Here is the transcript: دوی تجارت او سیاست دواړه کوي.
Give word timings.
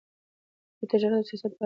دوی 0.77 0.87
تجارت 0.91 1.13
او 1.17 1.23
سیاست 1.29 1.43
دواړه 1.43 1.53
کوي. 1.55 1.59